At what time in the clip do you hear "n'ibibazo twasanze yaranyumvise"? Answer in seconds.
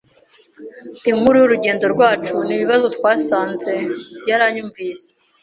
2.47-5.09